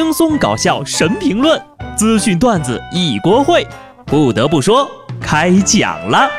[0.00, 1.60] 轻松搞笑神评论，
[1.96, 3.66] 资讯段子一锅烩。
[4.06, 4.88] 不得不说，
[5.20, 6.30] 开讲了。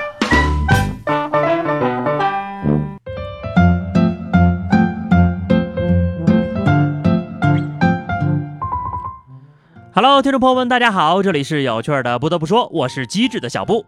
[9.94, 12.18] Hello，听众朋友们，大家好，这里是有趣的。
[12.18, 13.84] 不得不说，我是机智的小布。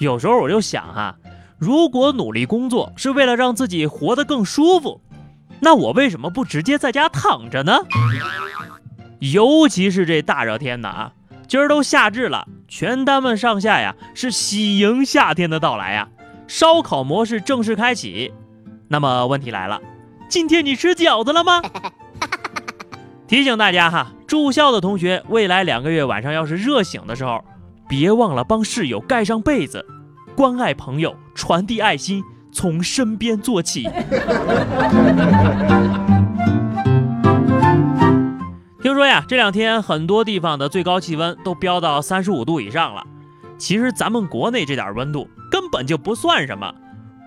[0.00, 1.14] 有时候我就想哈，
[1.58, 5.02] 如果努力工作是为了让自己活得更舒服。
[5.60, 7.80] 那我为什么不直接在家躺着呢？
[9.20, 11.12] 尤其是这大热天的啊，
[11.48, 16.08] 今儿都夏至了，全单位上下呀是喜迎夏天的到来呀，
[16.46, 18.32] 烧烤模式正式开启。
[18.88, 19.80] 那么问题来了，
[20.28, 21.62] 今天你吃饺子了吗？
[23.26, 27.44] 提醒大家哈，住校的同学，未来两个月晚上要是热醒的时候，
[27.88, 29.84] 别忘了帮室友盖上被子，
[30.36, 32.22] 关爱朋友，传递爱心。
[32.50, 33.88] 从身边做起。
[38.80, 43.04] 听说呀，这两天很多地方的最高气温都飙到三十五度以上了。
[43.58, 46.72] 其实咱们国内这点温度根本就不算什么，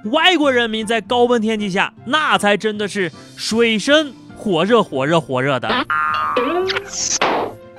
[0.05, 5.69] 外国人民在高温天气下，那才真的是水深火热火热火热的。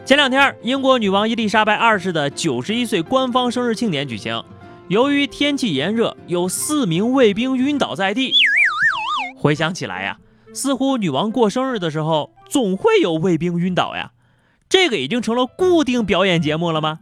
[0.04, 4.44] 前两天，英国女王伊丽莎白二世的九十一岁官方生日庆典举行。
[4.88, 8.34] 由于天气炎热，有四名卫兵晕倒在地。
[9.34, 10.18] 回想起来呀，
[10.52, 14.12] 似乎女王过生日的时候总会有卫兵晕倒呀。
[14.68, 17.00] 这个已经成了固定表演节目了吗？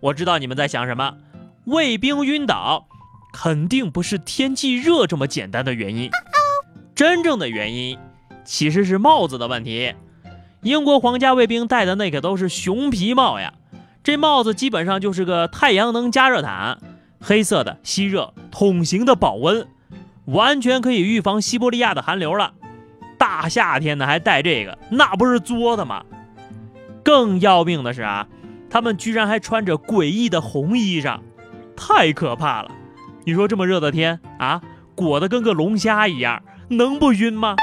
[0.00, 1.16] 我知道你们在想什么，
[1.64, 2.86] 卫兵晕倒
[3.32, 6.10] 肯定不是天气热这么简单的原因。
[6.94, 7.96] 真正的原因
[8.44, 9.94] 其实是帽子的问题。
[10.62, 13.54] 英国皇家卫兵戴的那可都是熊皮帽呀，
[14.02, 16.78] 这帽子基本上就是个太阳能加热毯。
[17.20, 19.68] 黑色的吸热桶形的保温，
[20.26, 22.54] 完全可以预防西伯利亚的寒流了。
[23.48, 26.04] 夏天的还戴这个，那不是作的吗？
[27.02, 28.26] 更要命的是啊，
[28.68, 31.20] 他们居然还穿着诡异的红衣裳，
[31.76, 32.70] 太可怕了！
[33.24, 34.60] 你说这么热的天啊，
[34.94, 37.56] 裹得跟个龙虾一样，能不晕吗？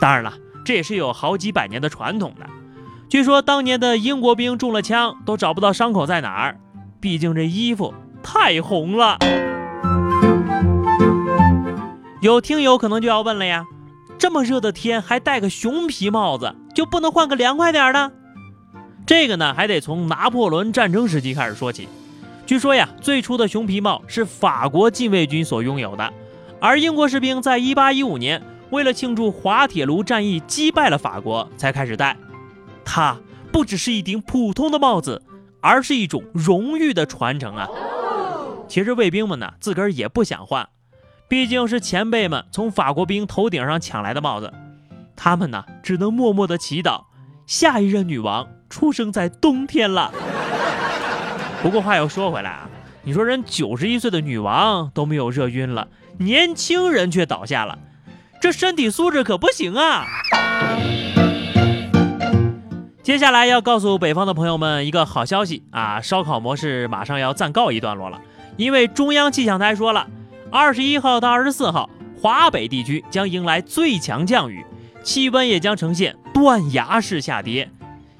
[0.00, 2.46] 当然了，这也是有好几百年的传统的。
[3.08, 6.58] 据说当年的英国兵中了枪都找不到伤口在哪儿，
[7.00, 7.94] 毕竟这衣服。
[8.26, 9.18] 太红了，
[12.22, 13.66] 有听友可能就要问了呀，
[14.24, 18.10] 这么热的天还戴个熊皮帽子，就不能换个凉快点的？
[19.04, 21.86] 这个呢，还得从拿破仑战争时期开始说起。
[22.46, 26.10] 据说呀，最初的熊皮帽是法国禁卫军所拥有的，
[26.58, 32.16] 而英国士兵在1815年为了庆祝滑铁卢战役击败了法国才开始戴。
[32.82, 33.18] 它
[33.52, 35.20] 不只是一顶普通的帽子，
[35.60, 37.68] 而是一种荣誉的传承啊！
[38.68, 40.66] 其实卫兵们呢，自个儿也不想换，
[41.28, 44.52] 毕竟是前辈们从法国兵头顶上抢来的帽子，
[45.16, 47.04] 他们呢只能默默的祈祷
[47.46, 50.12] 下一任女王出生在冬天了。
[51.62, 52.68] 不过话又说回来啊，
[53.02, 57.78] 你说人九十一岁的女王都没有热晕了，年轻人却倒下了，
[58.40, 60.06] 这身体素质可不行啊！
[63.02, 68.20] 接下来要告诉北方的朋友们一个好消息啊，烧烤模式马上要暂告一段落了。
[68.56, 70.06] 因为中央气象台说了，
[70.54, 71.90] 二十一号到二十四号，
[72.22, 74.64] 华北地区将迎来最强降雨，
[75.02, 77.68] 气温也将呈现断崖式下跌。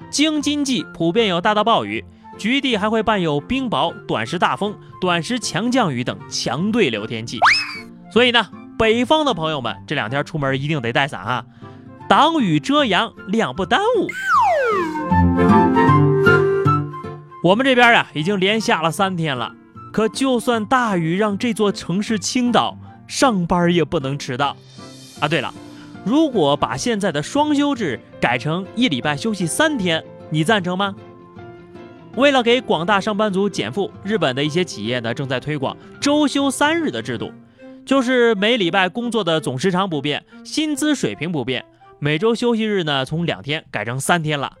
[0.09, 2.03] 京津冀普遍有大到暴雨，
[2.37, 7.39] 局地还会伴有冰雹、短时大风、短时强降雨等强对流天气。
[8.11, 8.45] 所以呢，
[8.77, 11.45] 北方的朋友们这两天出门一定得带伞啊，
[12.09, 14.09] 挡雨遮阳，两不耽误。
[17.41, 19.53] 我们这边呀，已经连下了三天了。
[19.95, 24.57] 可就算大雨让这座城市倾倒，上班也不能迟到。
[25.21, 25.53] 啊，对了，
[26.03, 30.93] 如果把现在的双休制改成一礼拜休息三天，你赞成吗？
[32.17, 37.31] 为了给广大上班族减负，日本的一些企业呢正在推广周休三日的制度，
[37.85, 41.63] 就是每礼拜工作的总时长不变，薪资水平不变，
[41.99, 44.51] 每周休息日呢从两天改成三天了。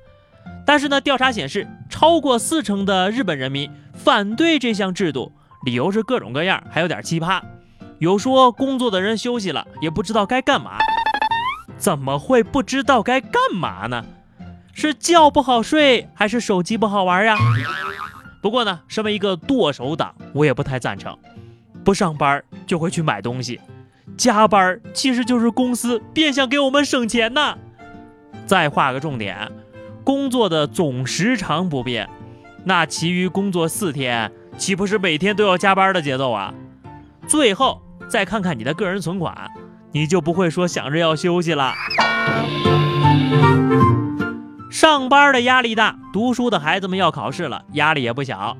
[0.65, 5.31] 但是呢，调查显示，超过四成的日本人民反对这项制度，
[5.65, 7.41] 理由是各种各样，还有点奇葩。
[7.99, 10.77] 有说工作的人休息了也不知道该干嘛，
[11.77, 14.05] 怎么会不知道该干嘛呢？
[14.73, 17.37] 是觉不好睡，还是手机不好玩呀？
[18.41, 21.17] 不过呢，身为一个剁手党，我也不太赞成。
[21.83, 23.59] 不上班就会去买东西，
[24.17, 27.57] 加班其实就是公司变相给我们省钱呐。
[28.45, 29.51] 再画个重点。
[30.03, 32.07] 工作的总时长不变，
[32.67, 36.51] 那其余工作四天，岂不是每天都要加班的节奏啊？
[37.27, 37.79] 最后
[38.09, 39.51] 再看看你的个人存款，
[39.91, 41.73] 你就不会说想着要休息了。
[44.71, 48.57] 上班的压力大，读书的孩子们要考试了，压力也不小。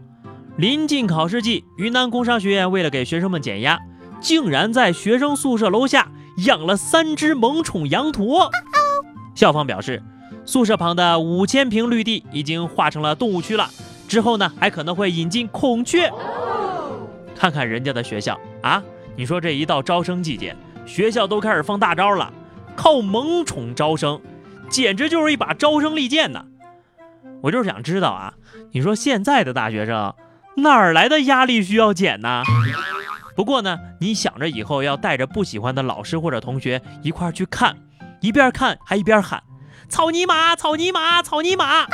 [0.56, 3.80] 临近考试季，云南工商学院为了给学生们减压，
[4.22, 6.08] 竟然在学生宿舍楼下
[6.46, 8.52] 养了三只萌宠羊驼。
[9.34, 10.02] 校方表示，
[10.46, 13.68] 宿舍旁的五千平绿地已经划成了动物区了，
[14.08, 16.12] 之后呢，还可能会引进孔雀。
[17.36, 18.82] 看看人家的学校啊，
[19.16, 20.56] 你说这一到招生季节，
[20.86, 22.32] 学校都开始放大招了，
[22.76, 24.22] 靠萌宠招生，
[24.70, 26.46] 简直就是一把招生利剑呐！
[27.42, 28.34] 我就是想知道啊，
[28.72, 30.14] 你说现在的大学生。
[30.58, 32.42] 哪儿来的压力需要减呢？
[33.36, 37.76] 不过呢，你想着以后要带着不喜欢的老师或者同学一块儿去看，
[38.22, 39.44] 一边看还一边喊
[39.90, 41.86] “草泥马，草泥马，草泥马”，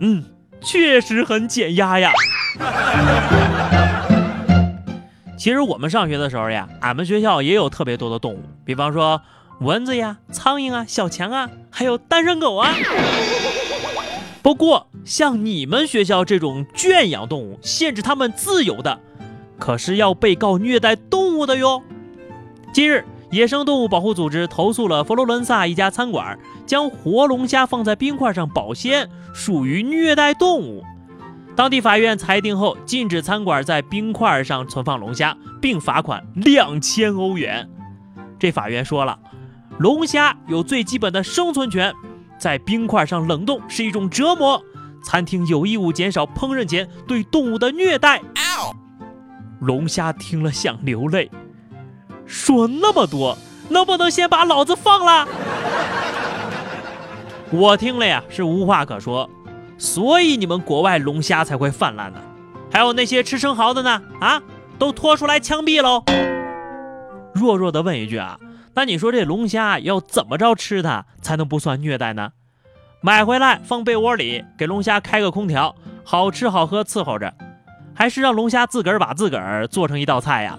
[0.00, 0.22] 嗯，
[0.64, 2.12] 确实很减压呀。
[5.36, 9.20] 其实我们上学的时候呀，俺们学校也有特别多的动物，比方说
[9.60, 12.72] 蚊子呀、苍蝇啊、小强啊，还有单身狗啊。
[14.40, 19.00] 不过，像你们学校这种圈养动物、限制它们自由的，
[19.58, 21.82] 可是要被告虐待动物的哟。
[22.72, 30.84] 近日，野生动物保护组织投诉了佛罗伦萨一家餐馆，将活龙虾放在冰块上保鲜，属于虐待动物。
[31.56, 37.66] 当地法院裁定后，禁止餐馆在冰块上存放龙虾，并罚款两千欧元。
[38.38, 39.18] 这法院说了，
[39.78, 41.90] 龙虾有最基本的生存权。
[42.38, 44.62] 在冰块上冷冻是一种折磨，
[45.02, 48.20] 餐厅有义务减少烹饪前对动物的虐待。
[49.60, 51.30] 龙虾听了想流泪，
[52.26, 53.36] 说那么多，
[53.68, 55.28] 能不能先把老子放了？
[57.50, 59.28] 我听了呀是无话可说，
[59.76, 62.18] 所以你们国外龙虾才会泛滥呢。
[62.70, 64.00] 还有那些吃生蚝的呢？
[64.20, 64.40] 啊，
[64.78, 66.02] 都拖出来枪毙喽！
[67.34, 68.38] 弱弱的问一句啊。
[68.74, 72.30] 那你说这龙虾要怎么着吃它才能不算虐待呢？
[73.02, 75.74] 买回来放被窝里，给龙虾开个空调，
[76.04, 77.34] 好吃好喝伺候着，
[77.94, 80.58] 还是让龙虾自个儿把自个儿做成一道菜呀？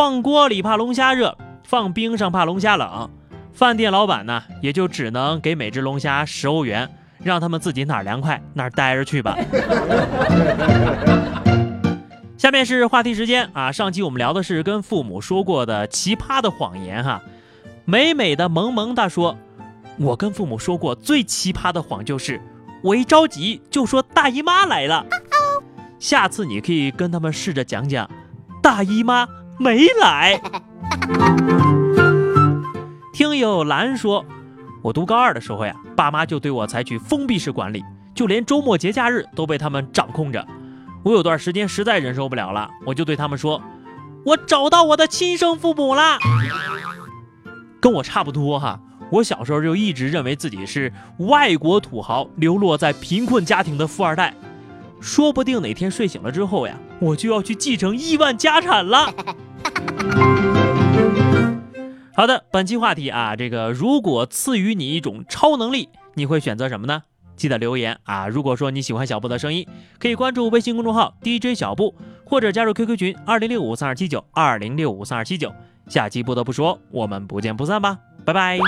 [0.00, 3.10] 放锅里怕龙虾热，放冰上怕龙虾冷。
[3.52, 6.88] 饭店老板呢，也就只能给每只龙虾十欧元，
[7.22, 9.36] 让他们自己哪儿凉快哪儿待着去吧。
[12.38, 13.70] 下面是话题时间啊！
[13.70, 17.20] 上期我们聊的是跟父母说过的奇葩的谎言哈。
[17.84, 19.36] 美美的萌萌哒说
[20.00, 22.40] ：“我跟父母说过最奇葩的谎就是，
[22.82, 25.04] 我一着急就说大姨妈来了。
[25.98, 28.10] 下次你可以跟他们试着讲讲，
[28.62, 29.28] 大姨妈
[29.60, 30.40] 没来。”
[33.12, 34.24] 听友兰说
[34.82, 37.84] ：“我读高二的时候呀，爸妈就对我采取封闭式管理，
[38.14, 40.44] 就连周末节假日都被他们掌控着。”
[41.04, 43.62] 我有段时间实在忍受不了了，我就对他们说
[44.24, 46.18] ：“我找到我的亲生父母了。”
[47.80, 48.78] 跟我差不多哈，
[49.10, 54.34] 我小时候就一直认为自己是外国土豪，流落在贫困家庭的富二代，
[55.00, 59.14] 说不定哪天睡醒了之后呀，我就要去继承亿万家产了。
[62.14, 67.02] 好的，本期话题啊，这个如果赐予你一种超能力，你会选择什么呢？
[67.34, 68.28] 记得留言啊！
[68.28, 69.66] 如果说你喜欢小布的声音，
[69.98, 71.94] 可以关注微信公众号 DJ 小布，
[72.26, 75.50] 或者加入 QQ 群二零六五三二七九二零六五三二七九。
[75.88, 78.58] 下期不得不说，我们不见不散吧，拜拜。